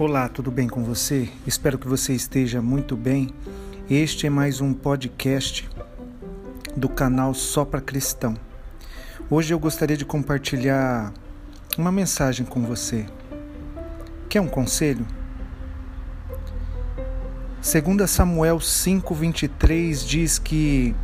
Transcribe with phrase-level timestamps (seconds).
[0.00, 1.28] Olá, tudo bem com você?
[1.44, 3.30] Espero que você esteja muito bem.
[3.90, 5.68] Este é mais um podcast
[6.76, 8.36] do canal Só para Cristão.
[9.28, 11.12] Hoje eu gostaria de compartilhar
[11.76, 13.06] uma mensagem com você.
[14.28, 15.04] Quer um conselho?
[17.60, 20.94] Segundo Samuel 5:23 diz que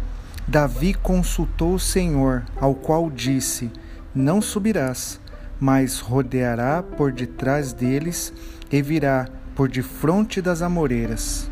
[0.47, 3.73] Davi consultou o Senhor, ao qual disse:
[4.15, 5.19] Não subirás,
[5.61, 8.33] mas rodeará por detrás deles
[8.71, 11.49] e virá por defronte das amoreiras.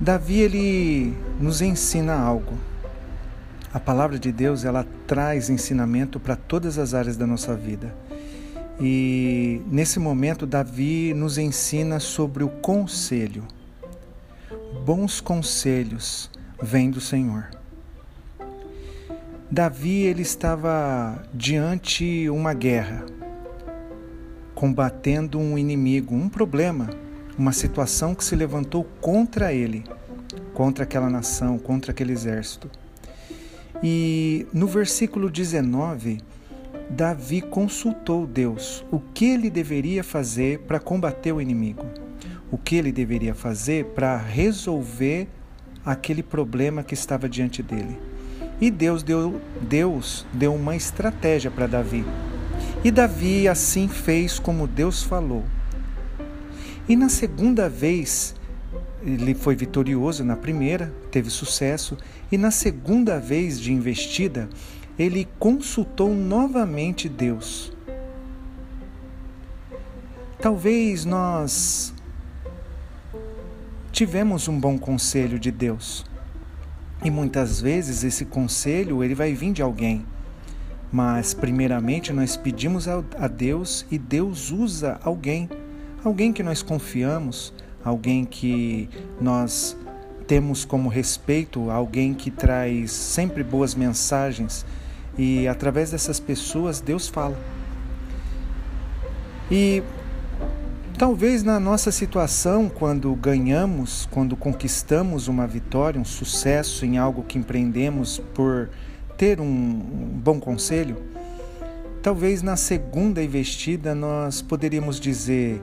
[0.00, 2.54] Davi ele nos ensina algo.
[3.72, 7.94] A palavra de Deus ela traz ensinamento para todas as áreas da nossa vida.
[8.80, 13.44] E nesse momento Davi nos ensina sobre o conselho.
[14.84, 16.30] Bons conselhos
[16.62, 17.55] vêm do Senhor.
[19.50, 23.06] Davi ele estava diante uma guerra
[24.56, 26.90] combatendo um inimigo, um problema,
[27.38, 29.84] uma situação que se levantou contra ele,
[30.52, 32.68] contra aquela nação, contra aquele exército.
[33.82, 36.20] E no versículo 19,
[36.90, 41.86] Davi consultou Deus o que ele deveria fazer para combater o inimigo,
[42.50, 45.28] o que ele deveria fazer para resolver
[45.84, 48.05] aquele problema que estava diante dele.
[48.60, 52.04] E Deus deu, Deus deu uma estratégia para Davi.
[52.82, 55.44] E Davi assim fez como Deus falou.
[56.88, 58.34] E na segunda vez,
[59.02, 61.98] ele foi vitorioso na primeira, teve sucesso,
[62.30, 64.48] e na segunda vez de investida,
[64.98, 67.72] ele consultou novamente Deus.
[70.40, 71.92] Talvez nós
[73.92, 76.04] tivemos um bom conselho de Deus.
[77.04, 80.04] E muitas vezes esse conselho ele vai vir de alguém.
[80.90, 85.48] Mas, primeiramente, nós pedimos a Deus e Deus usa alguém,
[86.04, 87.52] alguém que nós confiamos,
[87.84, 88.88] alguém que
[89.20, 89.76] nós
[90.26, 94.64] temos como respeito, alguém que traz sempre boas mensagens
[95.16, 97.38] e através dessas pessoas Deus fala.
[99.50, 99.82] E
[100.96, 107.38] talvez na nossa situação, quando ganhamos, quando conquistamos uma vitória, um sucesso em algo que
[107.38, 108.70] empreendemos por
[109.16, 109.78] ter um,
[110.24, 110.96] bom conselho,
[112.02, 115.62] talvez na segunda investida nós poderíamos dizer: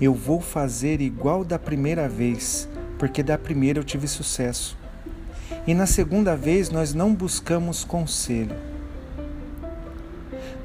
[0.00, 2.68] Eu vou fazer igual da primeira vez,
[2.98, 4.78] porque da primeira eu tive sucesso.
[5.66, 8.54] E na segunda vez nós não buscamos conselho.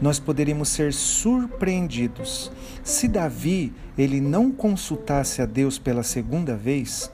[0.03, 2.52] Nós poderíamos ser surpreendidos.
[2.84, 7.09] Se Davi ele não consultasse a Deus pela segunda vez,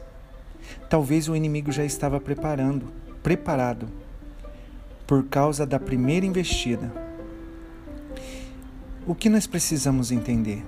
[0.90, 2.88] talvez o inimigo já estava preparando,
[3.22, 3.88] preparado
[5.06, 6.92] por causa da primeira investida.
[9.06, 10.66] O que nós precisamos entender?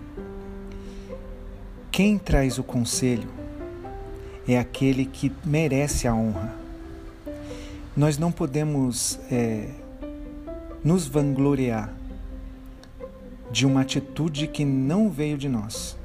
[1.92, 3.30] Quem traz o conselho
[4.48, 6.54] é aquele que merece a honra.
[7.98, 9.70] Nós não podemos é,
[10.84, 12.00] nos vangloriar
[13.52, 15.98] de uma atitude que não veio de nós,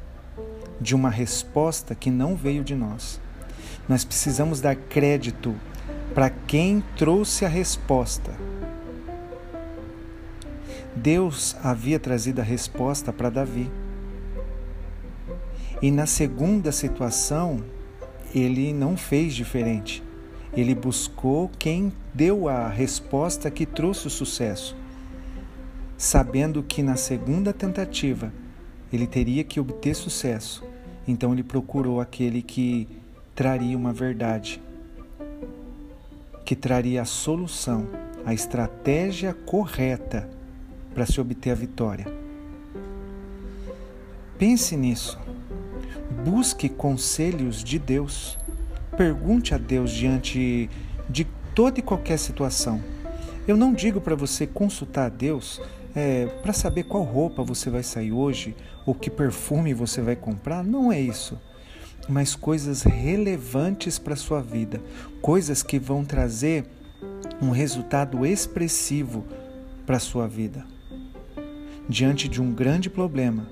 [0.80, 3.20] de uma resposta que não veio de nós.
[3.88, 5.54] Nós precisamos dar crédito
[6.12, 8.32] para quem trouxe a resposta.
[10.96, 13.70] Deus havia trazido a resposta para Davi.
[15.80, 17.62] E na segunda situação,
[18.34, 20.02] ele não fez diferente.
[20.52, 24.74] Ele buscou quem deu a resposta que trouxe o sucesso,
[25.96, 28.32] sabendo que na segunda tentativa
[28.92, 30.64] ele teria que obter sucesso.
[31.06, 32.88] Então ele procurou aquele que
[33.34, 34.60] traria uma verdade,
[36.44, 37.86] que traria a solução,
[38.24, 40.28] a estratégia correta
[40.94, 42.06] para se obter a vitória.
[44.38, 45.18] Pense nisso.
[46.24, 48.38] Busque conselhos de Deus.
[48.96, 50.68] Pergunte a Deus diante
[51.08, 51.24] de
[51.54, 52.82] toda e qualquer situação.
[53.46, 55.60] Eu não digo para você consultar a Deus
[55.96, 58.54] é, para saber qual roupa você vai sair hoje
[58.84, 60.62] ou que perfume você vai comprar.
[60.62, 61.36] Não é isso
[62.08, 64.80] mas coisas relevantes para sua vida,
[65.20, 66.64] coisas que vão trazer
[67.42, 69.24] um resultado expressivo
[69.84, 70.64] para sua vida.
[71.88, 73.46] Diante de um grande problema,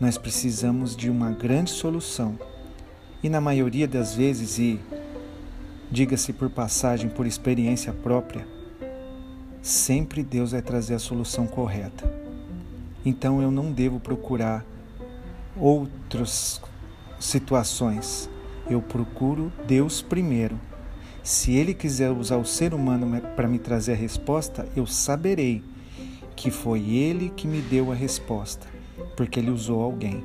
[0.00, 2.38] nós precisamos de uma grande solução.
[3.22, 4.80] E na maioria das vezes, e
[5.90, 8.46] diga-se por passagem, por experiência própria,
[9.62, 12.12] sempre Deus vai trazer a solução correta.
[13.04, 14.64] Então eu não devo procurar
[15.56, 16.60] outros
[17.18, 18.28] situações.
[18.68, 20.58] Eu procuro Deus primeiro.
[21.22, 25.62] Se Ele quiser usar o ser humano para me trazer a resposta, eu saberei
[26.34, 28.66] que foi Ele que me deu a resposta,
[29.16, 30.24] porque Ele usou alguém.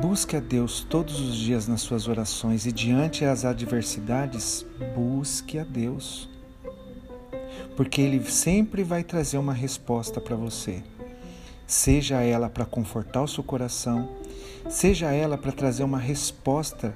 [0.00, 4.64] Busque a Deus todos os dias nas suas orações e diante das adversidades,
[4.96, 6.26] busque a Deus.
[7.76, 10.82] Porque Ele sempre vai trazer uma resposta para você.
[11.66, 14.08] Seja ela para confortar o seu coração,
[14.70, 16.94] seja ela para trazer uma resposta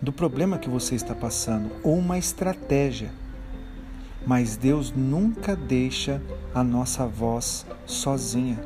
[0.00, 3.12] do problema que você está passando ou uma estratégia.
[4.26, 6.22] Mas Deus nunca deixa
[6.54, 8.58] a nossa voz sozinha.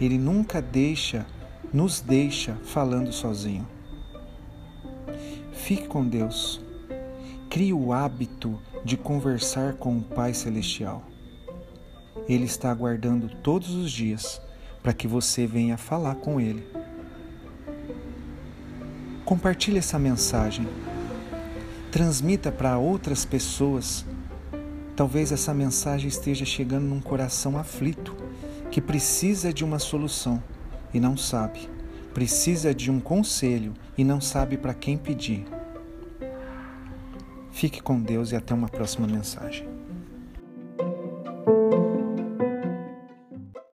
[0.00, 1.26] Ele nunca deixa,
[1.72, 3.66] nos deixa falando sozinho.
[5.52, 6.60] Fique com Deus.
[7.50, 11.02] Crie o hábito de conversar com o Pai Celestial.
[12.26, 14.40] Ele está aguardando todos os dias
[14.82, 16.66] para que você venha falar com Ele.
[19.24, 20.66] Compartilhe essa mensagem.
[21.90, 24.06] Transmita para outras pessoas.
[24.96, 28.16] Talvez essa mensagem esteja chegando num coração aflito
[28.70, 30.42] que precisa de uma solução
[30.92, 31.68] e não sabe.
[32.12, 35.46] Precisa de um conselho e não sabe para quem pedir.
[37.50, 39.77] Fique com Deus e até uma próxima mensagem.